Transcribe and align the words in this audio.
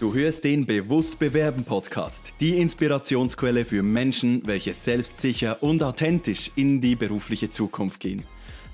Du 0.00 0.14
hörst 0.14 0.44
den 0.44 0.64
Bewusst 0.64 1.18
Bewerben 1.18 1.62
Podcast, 1.62 2.32
die 2.40 2.58
Inspirationsquelle 2.58 3.66
für 3.66 3.82
Menschen, 3.82 4.40
welche 4.46 4.72
selbstsicher 4.72 5.62
und 5.62 5.82
authentisch 5.82 6.50
in 6.56 6.80
die 6.80 6.96
berufliche 6.96 7.50
Zukunft 7.50 8.00
gehen. 8.00 8.24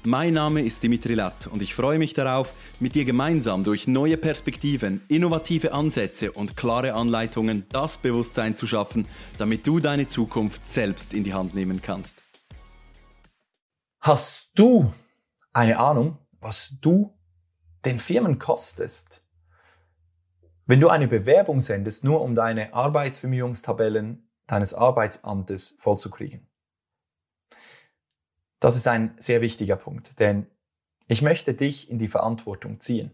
Mein 0.04 0.34
Name 0.34 0.62
ist 0.62 0.84
Dimitri 0.84 1.14
Latt 1.14 1.48
und 1.48 1.62
ich 1.62 1.74
freue 1.74 1.98
mich 1.98 2.14
darauf, 2.14 2.54
mit 2.78 2.94
dir 2.94 3.04
gemeinsam 3.04 3.64
durch 3.64 3.88
neue 3.88 4.16
Perspektiven, 4.16 5.00
innovative 5.08 5.72
Ansätze 5.72 6.30
und 6.30 6.56
klare 6.56 6.94
Anleitungen 6.94 7.66
das 7.70 7.98
Bewusstsein 7.98 8.54
zu 8.54 8.68
schaffen, 8.68 9.08
damit 9.36 9.66
du 9.66 9.80
deine 9.80 10.06
Zukunft 10.06 10.64
selbst 10.64 11.12
in 11.12 11.24
die 11.24 11.34
Hand 11.34 11.56
nehmen 11.56 11.82
kannst. 11.82 12.22
Hast 14.00 14.50
du 14.54 14.92
eine 15.52 15.76
Ahnung, 15.80 16.18
was 16.38 16.78
du 16.80 17.18
den 17.84 17.98
Firmen 17.98 18.38
kostest? 18.38 19.25
Wenn 20.66 20.80
du 20.80 20.88
eine 20.88 21.06
Bewerbung 21.06 21.60
sendest, 21.60 22.04
nur 22.04 22.20
um 22.20 22.34
deine 22.34 22.74
Arbeitsbemühungstabellen 22.74 24.28
deines 24.46 24.74
Arbeitsamtes 24.74 25.76
vollzukriegen. 25.78 26.46
Das 28.60 28.76
ist 28.76 28.88
ein 28.88 29.14
sehr 29.18 29.40
wichtiger 29.40 29.76
Punkt, 29.76 30.18
denn 30.18 30.46
ich 31.08 31.22
möchte 31.22 31.54
dich 31.54 31.90
in 31.90 31.98
die 31.98 32.08
Verantwortung 32.08 32.80
ziehen. 32.80 33.12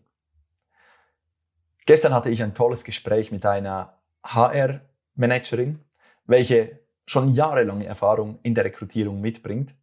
Gestern 1.85 2.15
hatte 2.15 2.31
ich 2.31 2.43
ein 2.43 2.55
tolles 2.55 2.85
Gespräch 2.85 3.33
mit 3.33 3.45
einer 3.45 3.99
HR-Managerin, 4.25 5.81
welche 6.25 6.81
schon 7.07 7.35
jahrelange 7.35 7.85
Erfahrung 7.85 8.39
in 8.43 8.55
der 8.55 8.65
Rekrutierung 8.65 9.21
mitbringt. 9.21 9.75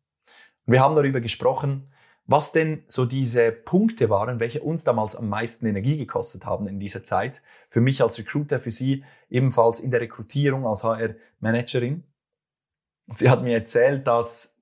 wir 0.66 0.82
haben 0.82 0.96
darüber 0.96 1.20
gesprochen, 1.20 1.84
was 2.30 2.52
denn 2.52 2.84
so 2.86 3.06
diese 3.06 3.52
Punkte 3.52 4.12
waren, 4.12 4.40
welche 4.40 4.62
uns 4.62 4.84
damals 4.84 5.16
am 5.16 5.30
meisten 5.30 5.66
Energie 5.66 5.98
gekostet 5.98 6.46
haben 6.46 6.68
in 6.68 6.80
dieser 6.80 7.04
Zeit. 7.04 7.42
Für 7.70 7.82
mich 7.82 8.04
als 8.04 8.20
Recruiter, 8.20 8.60
für 8.60 8.70
sie 8.70 9.04
ebenfalls 9.32 9.80
in 9.80 9.90
der 9.90 10.02
Rekrutierung 10.02 10.68
als 10.68 10.84
HR-Managerin. 10.84 12.04
Und 13.08 13.18
sie 13.18 13.32
hat 13.32 13.42
mir 13.42 13.56
erzählt, 13.56 14.06
dass 14.06 14.56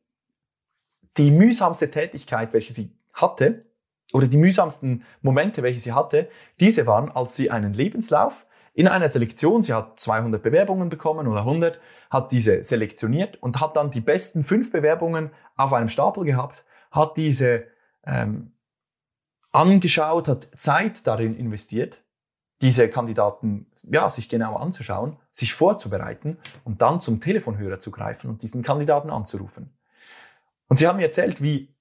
die 1.17 1.29
mühsamste 1.29 1.91
Tätigkeit, 1.91 2.53
welche 2.53 2.71
sie 2.71 2.95
hatte, 3.11 3.65
oder 4.13 4.27
die 4.27 4.37
mühsamsten 4.37 5.03
Momente, 5.21 5.61
welche 5.61 5.81
sie 5.81 5.91
hatte, 5.91 6.29
diese 6.61 6.87
waren, 6.87 7.11
als 7.11 7.35
sie 7.35 7.51
einen 7.51 7.73
Lebenslauf 7.73 8.45
in 8.73 8.87
einer 8.87 9.09
Selektion, 9.09 9.61
sie 9.61 9.73
hat 9.73 9.99
200 9.99 10.41
Bewerbungen 10.41 10.87
bekommen 10.87 11.27
oder 11.27 11.39
100, 11.39 11.81
hat 12.09 12.31
diese 12.31 12.63
selektioniert 12.63 13.35
und 13.43 13.59
hat 13.59 13.75
dann 13.75 13.91
die 13.91 13.99
besten 13.99 14.45
fünf 14.45 14.71
Bewerbungen 14.71 15.31
auf 15.57 15.73
einem 15.73 15.89
Stapel 15.89 16.23
gehabt 16.23 16.63
hat 16.91 17.17
diese 17.17 17.65
ähm, 18.03 18.53
angeschaut, 19.51 20.27
hat 20.27 20.49
Zeit 20.55 21.05
darin 21.07 21.35
investiert, 21.35 22.03
diese 22.61 22.89
Kandidaten 22.89 23.71
ja, 23.83 24.09
sich 24.09 24.29
genau 24.29 24.55
anzuschauen, 24.55 25.17
sich 25.31 25.53
vorzubereiten 25.53 26.37
und 26.63 26.81
dann 26.81 27.01
zum 27.01 27.21
Telefonhörer 27.21 27.79
zu 27.79 27.91
greifen 27.91 28.29
und 28.29 28.41
diesen 28.41 28.63
Kandidaten 28.63 29.09
anzurufen. 29.09 29.77
Und 30.67 30.77
sie 30.77 30.87
haben 30.87 30.97
mir 30.97 31.05
erzählt, 31.05 31.41
wie 31.41 31.75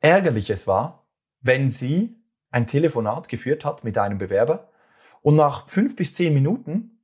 ärgerlich 0.00 0.50
es 0.50 0.66
war, 0.66 1.06
wenn 1.40 1.68
sie 1.68 2.16
ein 2.50 2.66
Telefonat 2.66 3.28
geführt 3.28 3.64
hat 3.64 3.84
mit 3.84 3.98
einem 3.98 4.18
Bewerber 4.18 4.70
und 5.22 5.36
nach 5.36 5.68
fünf 5.68 5.96
bis 5.96 6.14
zehn 6.14 6.34
Minuten 6.34 7.02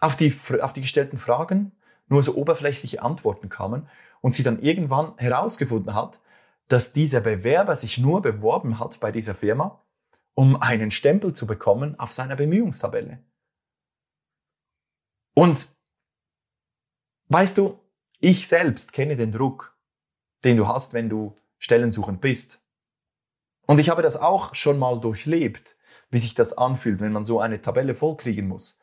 auf 0.00 0.16
die, 0.16 0.34
auf 0.60 0.72
die 0.72 0.80
gestellten 0.80 1.18
Fragen 1.18 1.72
nur 2.08 2.22
so 2.22 2.34
oberflächliche 2.34 3.02
Antworten 3.02 3.48
kamen 3.48 3.88
und 4.20 4.34
sie 4.34 4.42
dann 4.42 4.60
irgendwann 4.60 5.16
herausgefunden 5.16 5.94
hat, 5.94 6.20
dass 6.68 6.92
dieser 6.92 7.20
Bewerber 7.20 7.74
sich 7.74 7.98
nur 7.98 8.22
beworben 8.22 8.78
hat 8.78 9.00
bei 9.00 9.10
dieser 9.12 9.34
Firma, 9.34 9.82
um 10.34 10.60
einen 10.60 10.90
Stempel 10.90 11.32
zu 11.32 11.46
bekommen 11.46 11.98
auf 11.98 12.12
seiner 12.12 12.36
Bemühungstabelle. 12.36 13.22
Und 15.34 15.70
weißt 17.28 17.58
du, 17.58 17.80
ich 18.20 18.46
selbst 18.46 18.92
kenne 18.92 19.16
den 19.16 19.32
Druck, 19.32 19.76
den 20.44 20.56
du 20.56 20.68
hast, 20.68 20.94
wenn 20.94 21.08
du 21.08 21.36
stellensuchend 21.58 22.20
bist. 22.20 22.62
Und 23.66 23.78
ich 23.78 23.88
habe 23.88 24.02
das 24.02 24.16
auch 24.16 24.54
schon 24.54 24.78
mal 24.78 25.00
durchlebt, 25.00 25.76
wie 26.10 26.18
sich 26.18 26.34
das 26.34 26.56
anfühlt, 26.56 27.00
wenn 27.00 27.12
man 27.12 27.24
so 27.24 27.40
eine 27.40 27.62
Tabelle 27.62 27.94
vollkriegen 27.94 28.48
muss. 28.48 28.80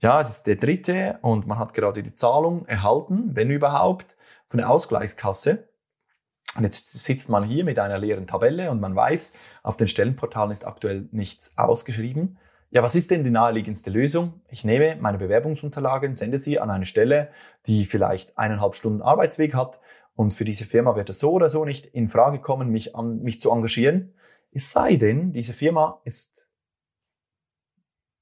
Ja, 0.00 0.20
es 0.20 0.30
ist 0.30 0.46
der 0.46 0.56
dritte 0.56 1.18
und 1.22 1.46
man 1.46 1.58
hat 1.58 1.74
gerade 1.74 2.02
die 2.02 2.14
Zahlung 2.14 2.66
erhalten, 2.66 3.36
wenn 3.36 3.50
überhaupt 3.50 4.16
von 4.52 4.58
der 4.58 4.68
Ausgleichskasse. 4.68 5.66
Und 6.56 6.64
jetzt 6.64 6.92
sitzt 6.92 7.30
man 7.30 7.42
hier 7.42 7.64
mit 7.64 7.78
einer 7.78 7.96
leeren 7.96 8.26
Tabelle 8.26 8.70
und 8.70 8.80
man 8.80 8.94
weiß, 8.94 9.32
auf 9.62 9.78
den 9.78 9.88
Stellenportalen 9.88 10.50
ist 10.50 10.66
aktuell 10.66 11.08
nichts 11.10 11.56
ausgeschrieben. 11.56 12.36
Ja, 12.70 12.82
was 12.82 12.94
ist 12.94 13.10
denn 13.10 13.24
die 13.24 13.30
naheliegendste 13.30 13.88
Lösung? 13.88 14.42
Ich 14.48 14.62
nehme 14.62 14.96
meine 14.96 15.16
Bewerbungsunterlagen, 15.16 16.14
sende 16.14 16.38
sie 16.38 16.60
an 16.60 16.68
eine 16.68 16.84
Stelle, 16.84 17.30
die 17.66 17.86
vielleicht 17.86 18.36
eineinhalb 18.36 18.74
Stunden 18.74 19.00
Arbeitsweg 19.00 19.54
hat 19.54 19.80
und 20.16 20.34
für 20.34 20.44
diese 20.44 20.66
Firma 20.66 20.96
wird 20.96 21.08
es 21.08 21.18
so 21.18 21.32
oder 21.32 21.48
so 21.48 21.64
nicht 21.64 21.86
in 21.86 22.10
Frage 22.10 22.38
kommen, 22.38 22.68
mich, 22.68 22.94
an, 22.94 23.20
mich 23.22 23.40
zu 23.40 23.50
engagieren. 23.50 24.12
Es 24.50 24.70
sei 24.70 24.96
denn, 24.96 25.32
diese 25.32 25.54
Firma 25.54 26.02
ist 26.04 26.50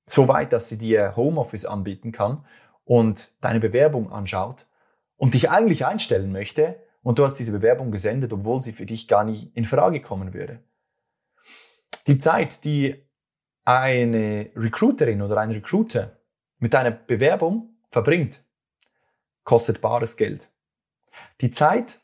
so 0.06 0.28
weit, 0.28 0.52
dass 0.52 0.68
sie 0.68 0.78
dir 0.78 1.16
Homeoffice 1.16 1.64
anbieten 1.64 2.12
kann 2.12 2.44
und 2.84 3.32
deine 3.40 3.58
Bewerbung 3.58 4.12
anschaut 4.12 4.66
und 5.20 5.34
dich 5.34 5.50
eigentlich 5.50 5.84
einstellen 5.84 6.32
möchte 6.32 6.82
und 7.02 7.18
du 7.18 7.24
hast 7.26 7.36
diese 7.36 7.52
Bewerbung 7.52 7.92
gesendet, 7.92 8.32
obwohl 8.32 8.62
sie 8.62 8.72
für 8.72 8.86
dich 8.86 9.06
gar 9.06 9.22
nicht 9.22 9.54
in 9.54 9.66
Frage 9.66 10.00
kommen 10.00 10.32
würde. 10.32 10.64
Die 12.06 12.18
Zeit, 12.18 12.64
die 12.64 13.06
eine 13.66 14.50
Recruiterin 14.56 15.20
oder 15.20 15.36
ein 15.36 15.50
Recruiter 15.50 16.18
mit 16.56 16.72
deiner 16.72 16.90
Bewerbung 16.90 17.76
verbringt, 17.90 18.42
kostet 19.44 19.82
bares 19.82 20.16
Geld. 20.16 20.50
Die 21.42 21.50
Zeit, 21.50 22.00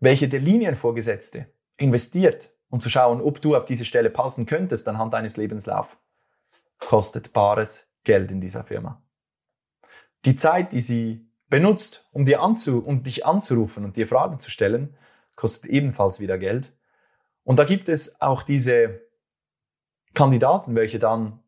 welche 0.00 0.28
der 0.28 0.40
Linienvorgesetzte 0.40 1.46
investiert, 1.76 2.50
um 2.68 2.80
zu 2.80 2.90
schauen, 2.90 3.20
ob 3.20 3.40
du 3.40 3.54
auf 3.54 3.64
diese 3.64 3.84
Stelle 3.84 4.10
passen 4.10 4.46
könntest 4.46 4.88
anhand 4.88 5.14
deines 5.14 5.36
Lebenslaufs, 5.36 5.96
kostet 6.80 7.32
bares 7.32 7.94
Geld 8.02 8.32
in 8.32 8.40
dieser 8.40 8.64
Firma. 8.64 9.00
Die 10.24 10.34
Zeit, 10.34 10.72
die 10.72 10.80
sie 10.80 11.29
benutzt, 11.50 12.08
um, 12.12 12.24
dir 12.24 12.40
anzu, 12.40 12.82
um 12.84 13.02
dich 13.02 13.26
anzurufen 13.26 13.84
und 13.84 13.96
dir 13.96 14.06
Fragen 14.06 14.38
zu 14.38 14.50
stellen, 14.50 14.96
kostet 15.34 15.70
ebenfalls 15.70 16.20
wieder 16.20 16.38
Geld. 16.38 16.72
Und 17.44 17.58
da 17.58 17.64
gibt 17.64 17.88
es 17.88 18.20
auch 18.20 18.42
diese 18.42 19.00
Kandidaten, 20.14 20.74
welche 20.74 20.98
dann 20.98 21.40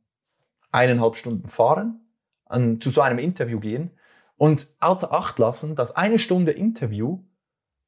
eineinhalb 0.72 1.16
Stunden 1.16 1.48
fahren, 1.48 2.00
an, 2.46 2.80
zu 2.80 2.90
so 2.90 3.00
einem 3.00 3.18
Interview 3.18 3.60
gehen 3.60 3.92
und 4.36 4.74
außer 4.80 5.12
Acht 5.12 5.38
lassen, 5.38 5.76
dass 5.76 5.94
eine 5.94 6.18
Stunde 6.18 6.50
Interview 6.52 7.20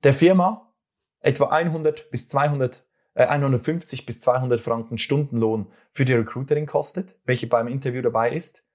der 0.04 0.14
Firma 0.14 0.72
etwa 1.20 1.46
100 1.46 2.10
bis 2.10 2.28
200, 2.28 2.84
äh, 3.14 3.26
150 3.26 4.06
bis 4.06 4.20
200 4.20 4.60
Franken 4.60 4.98
Stundenlohn 4.98 5.66
für 5.90 6.04
die 6.04 6.12
Recruiterin 6.12 6.66
kostet, 6.66 7.16
welche 7.24 7.46
beim 7.46 7.66
Interview 7.66 8.02
dabei 8.02 8.32
ist, 8.32 8.66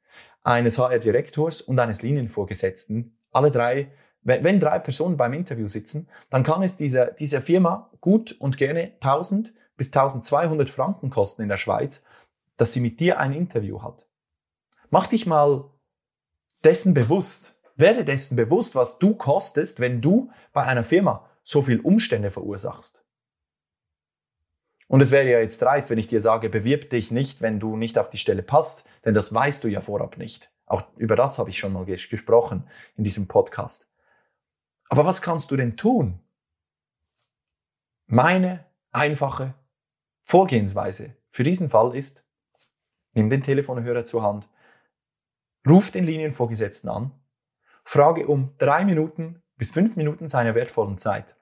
eines 0.42 0.80
HR-Direktors 0.80 1.62
und 1.62 1.80
eines 1.80 2.02
Linienvorgesetzten 2.02 3.19
alle 3.32 3.52
drei, 3.52 3.92
wenn, 4.22 4.44
wenn 4.44 4.60
drei 4.60 4.80
Personen 4.80 5.18
beim 5.18 5.34
Interview 5.34 5.68
sitzen, 5.68 6.10
dann 6.30 6.44
kann 6.44 6.64
es 6.64 6.78
dieser, 6.78 7.12
dieser 7.12 7.42
Firma 7.42 7.90
gut 8.02 8.34
und 8.40 8.58
gerne 8.58 8.94
1000 9.02 9.54
bis 9.78 9.88
1200 9.88 10.70
Franken 10.70 11.10
kosten 11.10 11.44
in 11.44 11.50
der 11.50 11.58
Schweiz, 11.58 12.04
dass 12.58 12.74
sie 12.74 12.82
mit 12.82 13.00
dir 13.00 13.20
ein 13.20 13.34
Interview 13.34 13.82
hat. 13.82 14.10
Mach 14.90 15.08
dich 15.08 15.26
mal 15.26 15.70
dessen 16.64 16.94
bewusst. 16.94 17.56
Werde 17.76 18.04
dessen 18.04 18.36
bewusst, 18.36 18.76
was 18.76 19.00
du 19.00 19.16
kostest, 19.16 19.80
wenn 19.80 20.02
du 20.02 20.32
bei 20.52 20.64
einer 20.64 20.84
Firma 20.84 21.30
so 21.44 21.62
viel 21.62 21.80
Umstände 21.80 22.30
verursachst. 22.30 23.06
Und 24.88 25.02
es 25.02 25.12
wäre 25.12 25.30
ja 25.30 25.40
jetzt 25.40 25.62
dreist, 25.62 25.90
wenn 25.90 26.00
ich 26.00 26.08
dir 26.08 26.20
sage, 26.20 26.50
bewirb 26.50 26.90
dich 26.90 27.12
nicht, 27.12 27.42
wenn 27.42 27.60
du 27.60 27.78
nicht 27.78 27.98
auf 27.98 28.10
die 28.10 28.18
Stelle 28.18 28.44
passt, 28.44 28.88
denn 29.06 29.14
das 29.14 29.34
weißt 29.34 29.64
du 29.64 29.68
ja 29.68 29.82
vorab 29.82 30.18
nicht. 30.18 30.52
Auch 30.70 30.84
über 30.98 31.16
das 31.16 31.40
habe 31.40 31.50
ich 31.50 31.58
schon 31.58 31.74
mal 31.74 31.84
ges 31.84 32.08
gesprochen 32.10 32.66
in 32.96 33.04
diesem 33.04 33.28
Podcast. 33.28 33.92
Aber 34.88 35.04
was 35.04 35.22
kannst 35.22 35.52
du 35.52 35.58
denn 35.58 35.76
tun? 35.76 36.20
Meine 38.06 38.66
einfache 38.92 39.56
Vorgehensweise 40.22 41.16
für 41.30 41.44
diesen 41.44 41.70
Fall 41.70 41.96
ist, 41.96 42.24
nimm 43.14 43.30
den 43.30 43.42
Telefonhörer 43.42 44.06
zur 44.06 44.22
Hand, 44.22 44.48
ruf 45.68 45.92
den 45.92 46.06
Linienvorgesetzten 46.06 46.90
an, 46.90 47.12
frage 47.84 48.28
um 48.28 48.54
drei 48.60 48.86
Minuten 48.86 49.42
bis 49.58 49.72
fünf 49.72 49.96
Minuten 49.96 50.28
seiner 50.28 50.54
wertvollen 50.54 51.00
Zeit. 51.00 51.36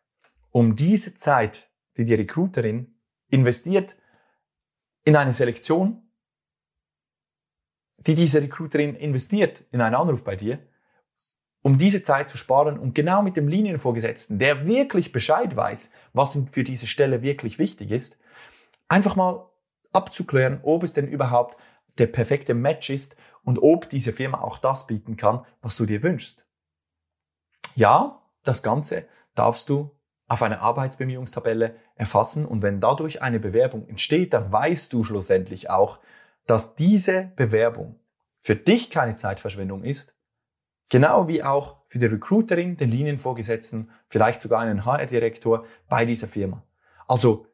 Um 0.52 0.78
diese 0.78 1.16
Zeit, 1.16 1.70
die 1.98 2.06
die 2.06 2.16
Recruiterin 2.16 2.96
investiert 3.28 3.98
in 5.04 5.18
eine 5.18 5.34
Selektion, 5.34 6.07
die 7.98 8.16
diese 8.16 8.42
Recruiterin 8.42 8.96
investiert 8.96 9.64
in 9.72 9.82
einen 9.82 9.96
Anruf 9.96 10.24
bei 10.24 10.36
dir, 10.36 10.60
um 11.62 11.78
diese 11.78 12.04
Zeit 12.04 12.30
zu 12.30 12.38
sparen 12.38 12.78
und 12.78 12.96
genau 12.96 13.22
mit 13.22 13.36
dem 13.36 13.48
Linienvorgesetzten, 13.48 14.40
der 14.40 14.66
wirklich 14.66 15.12
Bescheid 15.12 15.56
weiß, 15.56 15.92
was 16.14 16.48
für 16.52 16.64
diese 16.64 16.88
Stelle 16.88 17.22
wirklich 17.22 17.60
wichtig 17.60 17.92
ist, 17.92 18.22
einfach 18.88 19.16
mal 19.16 19.50
abzuklären, 19.92 20.60
ob 20.64 20.84
es 20.84 20.94
denn 20.94 21.08
überhaupt 21.08 21.58
der 21.98 22.08
perfekte 22.08 22.54
Match 22.54 22.90
ist 22.90 23.18
und 23.44 23.60
ob 23.60 23.90
diese 23.90 24.14
Firma 24.14 24.42
auch 24.42 24.60
das 24.60 24.88
bieten 24.88 25.18
kann, 25.18 25.46
was 25.62 25.78
du 25.78 25.86
dir 25.86 26.04
wünschst. 26.04 26.46
Ja, 27.76 28.22
das 28.44 28.64
Ganze 28.64 29.06
darfst 29.36 29.70
du 29.70 29.92
auf 30.28 30.42
einer 30.42 30.62
Arbeitsbemühungstabelle 30.62 31.76
erfassen 31.96 32.46
und 32.46 32.62
wenn 32.62 32.82
dadurch 32.82 33.22
eine 33.22 33.40
Bewerbung 33.40 33.88
entsteht, 33.88 34.34
dann 34.34 34.52
weißt 34.52 34.92
du 34.94 35.04
schlussendlich 35.04 35.70
auch, 35.70 36.00
dass 36.48 36.76
diese 36.76 37.32
Bewerbung 37.36 38.00
für 38.38 38.56
dich 38.56 38.90
keine 38.90 39.16
Zeitverschwendung 39.16 39.84
ist, 39.84 40.18
genau 40.90 41.28
wie 41.28 41.44
auch 41.44 41.84
für 41.88 42.00
die 42.00 42.06
Recruiterin, 42.06 42.78
den 42.78 42.90
Linienvorgesetzten, 42.90 43.92
vielleicht 44.10 44.42
sogar 44.42 44.62
einen 44.62 44.86
HR-Direktor 44.86 45.66
bei 45.88 46.06
dieser 46.06 46.28
Firma. 46.28 46.64
Also 47.08 47.48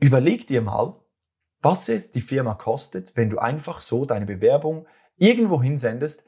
überleg 0.00 0.46
dir 0.46 0.62
mal, 0.62 1.00
was 1.60 1.88
es 1.88 2.10
die 2.10 2.20
Firma 2.20 2.54
kostet, 2.54 3.16
wenn 3.16 3.30
du 3.30 3.38
einfach 3.38 3.80
so 3.80 4.04
deine 4.04 4.26
Bewerbung 4.26 4.86
irgendwo 5.16 5.62
hinsendest, 5.62 6.26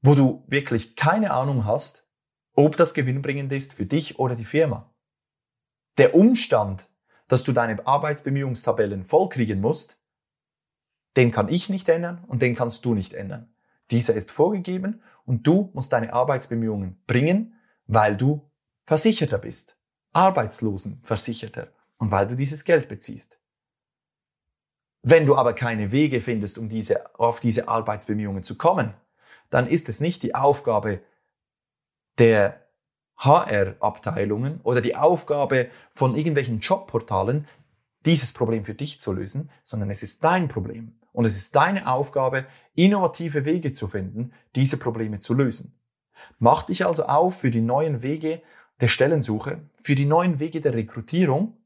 wo 0.00 0.14
du 0.14 0.44
wirklich 0.48 0.96
keine 0.96 1.30
Ahnung 1.30 1.64
hast, 1.64 2.08
ob 2.54 2.76
das 2.76 2.92
gewinnbringend 2.92 3.52
ist 3.52 3.74
für 3.74 3.86
dich 3.86 4.18
oder 4.18 4.34
die 4.34 4.44
Firma. 4.44 4.92
Der 5.98 6.14
Umstand, 6.14 6.88
dass 7.28 7.44
du 7.44 7.52
deine 7.52 7.86
Arbeitsbemühungstabellen 7.86 9.04
vollkriegen 9.04 9.60
musst, 9.60 10.01
den 11.16 11.30
kann 11.30 11.48
ich 11.48 11.68
nicht 11.68 11.88
ändern 11.88 12.24
und 12.26 12.42
den 12.42 12.54
kannst 12.54 12.84
du 12.84 12.94
nicht 12.94 13.14
ändern. 13.14 13.52
Dieser 13.90 14.14
ist 14.14 14.30
vorgegeben 14.30 15.02
und 15.24 15.46
du 15.46 15.70
musst 15.74 15.92
deine 15.92 16.12
Arbeitsbemühungen 16.12 17.02
bringen, 17.06 17.54
weil 17.86 18.16
du 18.16 18.50
Versicherter 18.84 19.38
bist, 19.38 19.76
Arbeitslosenversicherter 20.12 21.68
und 21.98 22.10
weil 22.10 22.26
du 22.26 22.36
dieses 22.36 22.64
Geld 22.64 22.88
beziehst. 22.88 23.38
Wenn 25.02 25.26
du 25.26 25.36
aber 25.36 25.52
keine 25.52 25.92
Wege 25.92 26.20
findest, 26.20 26.58
um 26.58 26.68
diese, 26.68 27.18
auf 27.18 27.40
diese 27.40 27.68
Arbeitsbemühungen 27.68 28.42
zu 28.42 28.56
kommen, 28.56 28.94
dann 29.50 29.66
ist 29.66 29.88
es 29.88 30.00
nicht 30.00 30.22
die 30.22 30.34
Aufgabe 30.34 31.00
der 32.18 32.66
HR-Abteilungen 33.16 34.60
oder 34.62 34.80
die 34.80 34.96
Aufgabe 34.96 35.70
von 35.90 36.16
irgendwelchen 36.16 36.60
Jobportalen, 36.60 37.46
dieses 38.04 38.32
Problem 38.32 38.64
für 38.64 38.74
dich 38.74 39.00
zu 39.00 39.12
lösen, 39.12 39.50
sondern 39.62 39.90
es 39.90 40.02
ist 40.02 40.24
dein 40.24 40.48
Problem. 40.48 40.98
Und 41.12 41.24
es 41.26 41.36
ist 41.36 41.54
deine 41.54 41.86
Aufgabe, 41.86 42.46
innovative 42.74 43.44
Wege 43.44 43.72
zu 43.72 43.88
finden, 43.88 44.32
diese 44.54 44.78
Probleme 44.78 45.20
zu 45.20 45.34
lösen. 45.34 45.78
Mach 46.38 46.64
dich 46.64 46.86
also 46.86 47.04
auf 47.04 47.40
für 47.40 47.50
die 47.50 47.60
neuen 47.60 48.02
Wege 48.02 48.42
der 48.80 48.88
Stellensuche, 48.88 49.68
für 49.80 49.94
die 49.94 50.06
neuen 50.06 50.40
Wege 50.40 50.60
der 50.60 50.74
Rekrutierung 50.74 51.58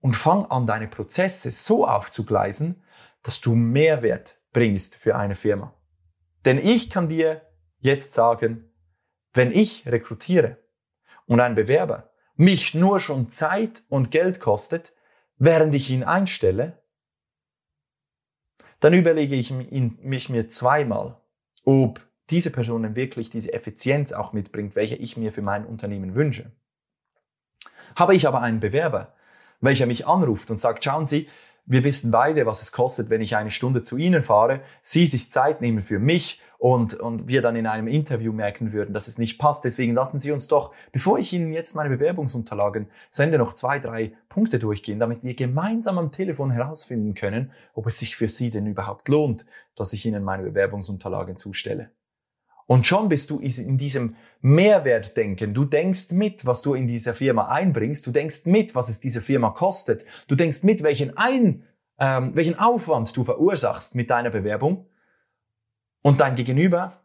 und 0.00 0.16
fang 0.16 0.46
an, 0.46 0.66
deine 0.66 0.88
Prozesse 0.88 1.50
so 1.50 1.86
aufzugleisen, 1.86 2.82
dass 3.22 3.40
du 3.40 3.54
Mehrwert 3.54 4.40
bringst 4.52 4.96
für 4.96 5.16
eine 5.16 5.36
Firma. 5.36 5.74
Denn 6.44 6.58
ich 6.58 6.90
kann 6.90 7.08
dir 7.08 7.42
jetzt 7.78 8.12
sagen, 8.12 8.70
wenn 9.32 9.52
ich 9.52 9.86
rekrutiere 9.86 10.58
und 11.26 11.40
ein 11.40 11.54
Bewerber 11.54 12.10
mich 12.34 12.74
nur 12.74 13.00
schon 13.00 13.28
Zeit 13.28 13.82
und 13.88 14.10
Geld 14.10 14.40
kostet, 14.40 14.92
während 15.36 15.74
ich 15.74 15.90
ihn 15.90 16.02
einstelle, 16.02 16.81
dann 18.82 18.94
überlege 18.94 19.36
ich 19.36 19.52
mich 19.52 20.28
mir 20.28 20.48
zweimal, 20.48 21.16
ob 21.64 22.00
diese 22.30 22.50
Person 22.50 22.96
wirklich 22.96 23.30
diese 23.30 23.52
Effizienz 23.52 24.12
auch 24.12 24.32
mitbringt, 24.32 24.74
welche 24.74 24.96
ich 24.96 25.16
mir 25.16 25.32
für 25.32 25.40
mein 25.40 25.64
Unternehmen 25.64 26.16
wünsche. 26.16 26.50
Habe 27.94 28.16
ich 28.16 28.26
aber 28.26 28.40
einen 28.40 28.58
Bewerber, 28.58 29.14
welcher 29.60 29.86
mich 29.86 30.08
anruft 30.08 30.50
und 30.50 30.58
sagt, 30.58 30.82
schauen 30.82 31.06
Sie, 31.06 31.28
wir 31.64 31.84
wissen 31.84 32.10
beide, 32.10 32.46
was 32.46 32.62
es 32.62 32.72
kostet, 32.72 33.10
wenn 33.10 33.20
ich 33.20 33.36
eine 33.36 33.50
Stunde 33.50 33.82
zu 33.82 33.96
Ihnen 33.96 34.22
fahre, 34.22 34.60
Sie 34.80 35.06
sich 35.06 35.30
Zeit 35.30 35.60
nehmen 35.60 35.82
für 35.82 35.98
mich 35.98 36.40
und, 36.58 36.94
und 36.94 37.26
wir 37.26 37.42
dann 37.42 37.56
in 37.56 37.66
einem 37.66 37.88
Interview 37.88 38.32
merken 38.32 38.72
würden, 38.72 38.94
dass 38.94 39.08
es 39.08 39.18
nicht 39.18 39.38
passt. 39.38 39.64
Deswegen 39.64 39.94
lassen 39.94 40.20
Sie 40.20 40.30
uns 40.30 40.46
doch, 40.46 40.72
bevor 40.92 41.18
ich 41.18 41.32
Ihnen 41.32 41.52
jetzt 41.52 41.74
meine 41.74 41.90
Bewerbungsunterlagen 41.90 42.88
sende, 43.10 43.38
noch 43.38 43.54
zwei, 43.54 43.78
drei 43.78 44.12
Punkte 44.28 44.58
durchgehen, 44.58 45.00
damit 45.00 45.24
wir 45.24 45.34
gemeinsam 45.34 45.98
am 45.98 46.12
Telefon 46.12 46.50
herausfinden 46.50 47.14
können, 47.14 47.50
ob 47.74 47.86
es 47.86 47.98
sich 47.98 48.16
für 48.16 48.28
Sie 48.28 48.50
denn 48.50 48.66
überhaupt 48.66 49.08
lohnt, 49.08 49.44
dass 49.74 49.92
ich 49.92 50.06
Ihnen 50.06 50.22
meine 50.22 50.44
Bewerbungsunterlagen 50.44 51.36
zustelle. 51.36 51.90
Und 52.72 52.86
schon 52.86 53.10
bist 53.10 53.28
du 53.28 53.38
in 53.38 53.76
diesem 53.76 54.16
Mehrwertdenken. 54.40 55.52
Du 55.52 55.66
denkst 55.66 56.12
mit, 56.12 56.46
was 56.46 56.62
du 56.62 56.72
in 56.72 56.86
dieser 56.86 57.12
Firma 57.12 57.48
einbringst. 57.48 58.06
Du 58.06 58.12
denkst 58.12 58.46
mit, 58.46 58.74
was 58.74 58.88
es 58.88 58.98
dieser 58.98 59.20
Firma 59.20 59.50
kostet. 59.50 60.06
Du 60.26 60.36
denkst 60.36 60.62
mit, 60.62 60.82
welchen, 60.82 61.14
Ein, 61.18 61.64
ähm, 61.98 62.34
welchen 62.34 62.58
Aufwand 62.58 63.14
du 63.14 63.24
verursachst 63.24 63.94
mit 63.94 64.08
deiner 64.08 64.30
Bewerbung. 64.30 64.86
Und 66.00 66.22
dein 66.22 66.34
Gegenüber 66.34 67.02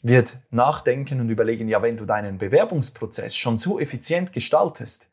wird 0.00 0.36
nachdenken 0.50 1.20
und 1.20 1.28
überlegen, 1.28 1.66
ja, 1.66 1.82
wenn 1.82 1.96
du 1.96 2.04
deinen 2.04 2.38
Bewerbungsprozess 2.38 3.36
schon 3.36 3.58
so 3.58 3.80
effizient 3.80 4.32
gestaltest, 4.32 5.10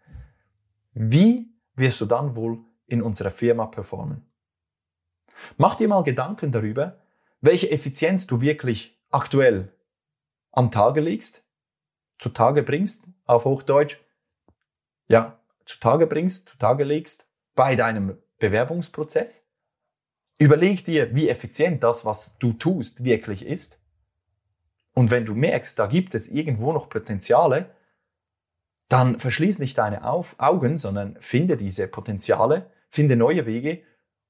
wie 0.94 1.50
wirst 1.74 2.00
du 2.02 2.06
dann 2.06 2.36
wohl 2.36 2.60
in 2.86 3.02
unserer 3.02 3.32
Firma 3.32 3.66
performen? 3.66 4.28
Mach 5.58 5.74
dir 5.74 5.88
mal 5.88 6.04
Gedanken 6.04 6.52
darüber, 6.52 7.00
welche 7.42 7.72
Effizienz 7.72 8.28
du 8.28 8.42
wirklich 8.42 8.97
aktuell 9.10 9.74
am 10.52 10.72
Tage 10.72 11.02
legst, 11.02 11.46
zutage 12.20 12.64
bringst, 12.64 13.10
auf 13.26 13.46
Hochdeutsch, 13.46 13.98
ja, 15.08 15.40
zutage 15.66 16.08
bringst, 16.08 16.50
zutage 16.50 16.84
legst 16.84 17.30
bei 17.56 17.76
deinem 17.76 18.18
Bewerbungsprozess 18.40 19.48
Überleg 20.40 20.86
dir, 20.86 21.16
wie 21.16 21.30
effizient 21.30 21.84
das, 21.84 22.06
was 22.06 22.38
du 22.38 22.54
tust, 22.54 23.04
wirklich 23.04 23.46
ist. 23.46 23.82
Und 24.94 25.10
wenn 25.10 25.26
du 25.26 25.34
merkst, 25.34 25.78
da 25.80 25.88
gibt 25.88 26.14
es 26.14 26.28
irgendwo 26.28 26.74
noch 26.74 26.90
Potenziale, 26.90 27.72
dann 28.88 29.20
verschließ 29.20 29.60
nicht 29.60 29.78
deine 29.78 30.06
Augen, 30.06 30.78
sondern 30.78 31.18
finde 31.20 31.58
diese 31.58 31.88
Potenziale, 31.88 32.72
finde 32.90 33.16
neue 33.16 33.46
Wege 33.46 33.82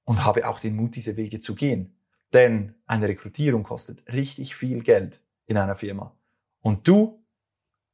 und 0.05 0.25
habe 0.25 0.47
auch 0.47 0.59
den 0.59 0.75
Mut, 0.75 0.95
diese 0.95 1.17
Wege 1.17 1.39
zu 1.39 1.55
gehen. 1.55 1.96
Denn 2.33 2.75
eine 2.85 3.07
Rekrutierung 3.07 3.63
kostet 3.63 4.07
richtig 4.11 4.55
viel 4.55 4.83
Geld 4.83 5.21
in 5.45 5.57
einer 5.57 5.75
Firma. 5.75 6.15
Und 6.61 6.87
du 6.87 7.23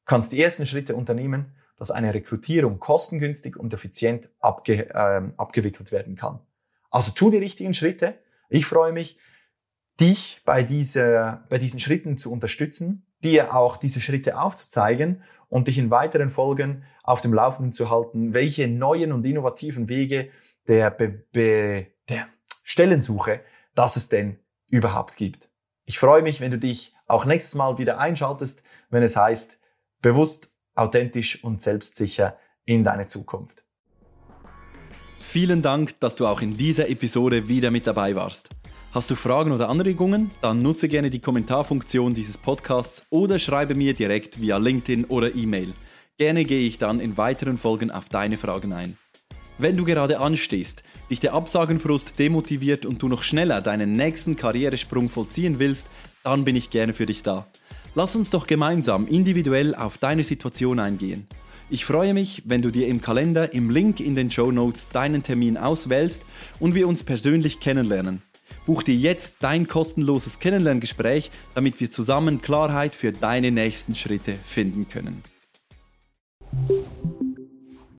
kannst 0.06 0.32
die 0.32 0.42
ersten 0.42 0.66
Schritte 0.66 0.96
unternehmen, 0.96 1.56
dass 1.78 1.92
eine 1.92 2.14
Rekrutierung 2.14 2.80
kostengünstig 2.80 3.58
und 3.58 3.74
effizient 3.74 4.30
abge 4.40 4.90
äh, 4.90 5.22
abgewickelt 5.38 5.92
werden 5.92 6.16
kann. 6.16 6.40
Also 6.90 7.12
tu 7.12 7.30
die 7.30 7.38
richtigen 7.38 7.74
Schritte. 7.74 8.20
Ich 8.50 8.66
freue 8.66 8.94
mich, 8.94 9.20
dich 10.00 10.42
bei, 10.46 10.64
dieser, 10.64 11.46
bei 11.50 11.58
diesen 11.58 11.80
Schritten 11.80 12.18
zu 12.18 12.32
unterstützen, 12.32 13.06
dir 13.24 13.56
auch 13.56 13.78
diese 13.78 14.02
Schritte 14.02 14.40
aufzuzeigen 14.40 15.24
und 15.50 15.68
dich 15.68 15.78
in 15.78 15.92
weiteren 15.92 16.30
Folgen 16.30 16.84
auf 17.04 17.22
dem 17.22 17.34
Laufenden 17.34 17.74
zu 17.74 17.90
halten, 17.90 18.34
welche 18.34 18.68
neuen 18.68 19.12
und 19.12 19.26
innovativen 19.26 19.90
Wege 19.90 20.30
der, 20.68 20.90
Be 20.90 21.26
Be 21.32 21.88
der 22.10 22.28
Stellensuche, 22.64 23.42
dass 23.76 23.96
es 23.96 24.10
denn 24.10 24.40
überhaupt 24.70 25.18
gibt. 25.18 25.50
Ich 25.86 26.00
freue 26.00 26.22
mich, 26.22 26.40
wenn 26.40 26.52
du 26.52 26.58
dich 26.58 26.96
auch 27.08 27.26
nächstes 27.26 27.56
Mal 27.56 27.78
wieder 27.78 28.00
einschaltest, 28.00 28.64
wenn 28.90 29.04
es 29.04 29.16
heißt, 29.16 29.60
bewusst, 30.02 30.52
authentisch 30.76 31.44
und 31.44 31.62
selbstsicher 31.62 32.38
in 32.66 32.84
deine 32.84 33.08
Zukunft. 33.08 33.64
Vielen 35.20 35.62
Dank, 35.62 36.00
dass 36.00 36.16
du 36.16 36.28
auch 36.28 36.42
in 36.42 36.58
dieser 36.58 36.90
Episode 36.90 37.48
wieder 37.48 37.72
mit 37.72 37.88
dabei 37.88 38.16
warst. 38.16 38.50
Hast 38.94 39.10
du 39.10 39.16
Fragen 39.16 39.52
oder 39.52 39.70
Anregungen? 39.70 40.30
Dann 40.42 40.60
nutze 40.60 40.88
gerne 40.88 41.10
die 41.10 41.20
Kommentarfunktion 41.20 42.14
dieses 42.14 42.38
Podcasts 42.38 43.04
oder 43.10 43.40
schreibe 43.40 43.74
mir 43.74 43.94
direkt 43.94 44.40
via 44.40 44.58
LinkedIn 44.58 45.06
oder 45.06 45.34
E-Mail. 45.34 45.74
Gerne 46.18 46.44
gehe 46.44 46.68
ich 46.68 46.78
dann 46.78 47.00
in 47.00 47.18
weiteren 47.18 47.58
Folgen 47.58 47.90
auf 47.90 48.08
deine 48.08 48.38
Fragen 48.38 48.72
ein. 48.72 48.98
Wenn 49.58 49.78
du 49.78 49.86
gerade 49.86 50.20
anstehst, 50.20 50.84
dich 51.14 51.20
der 51.20 51.36
Absagenfrust 51.36 52.18
demotiviert 52.18 52.88
und 52.88 53.02
du 53.04 53.08
noch 53.08 53.22
schneller 53.22 53.62
deinen 53.62 53.92
nächsten 53.92 54.36
Karrieresprung 54.36 55.10
vollziehen 55.10 55.60
willst, 55.60 55.88
dann 56.24 56.44
bin 56.44 56.56
ich 56.56 56.72
gerne 56.72 56.94
für 56.94 57.06
dich 57.06 57.22
da. 57.22 57.46
Lass 57.94 58.16
uns 58.16 58.32
doch 58.32 58.48
gemeinsam 58.48 59.06
individuell 59.06 59.76
auf 59.76 60.00
deine 60.00 60.24
Situation 60.24 60.80
eingehen. 60.80 61.28
Ich 61.70 61.86
freue 61.86 62.16
mich, 62.16 62.42
wenn 62.46 62.64
du 62.64 62.72
dir 62.72 62.88
im 62.88 63.00
Kalender 63.00 63.54
im 63.54 63.70
Link 63.70 64.00
in 64.00 64.16
den 64.16 64.32
Show 64.32 64.52
Notes 64.52 64.90
deinen 64.90 65.22
Termin 65.22 65.56
auswählst 65.56 66.24
und 66.60 66.74
wir 66.74 66.88
uns 66.88 67.04
persönlich 67.04 67.60
kennenlernen. 67.60 68.24
Buch 68.66 68.82
dir 68.82 68.96
jetzt 68.96 69.36
dein 69.42 69.68
kostenloses 69.68 70.40
Kennenlerngespräch, 70.40 71.30
damit 71.54 71.80
wir 71.80 71.92
zusammen 71.92 72.42
Klarheit 72.42 72.96
für 72.96 73.12
deine 73.12 73.52
nächsten 73.52 73.94
Schritte 73.94 74.34
finden 74.34 74.90
können. 74.90 75.22